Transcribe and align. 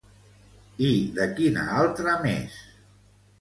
I 0.87 0.89
de 1.17 1.27
quina 1.41 1.67
altra 1.83 2.17
més? 2.25 2.57